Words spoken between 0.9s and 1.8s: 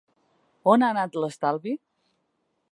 anat l’estalvi?